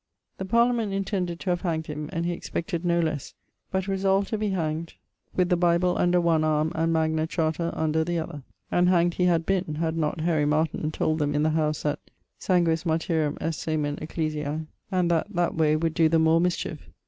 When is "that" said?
11.83-11.99, 15.11-15.27, 15.35-15.53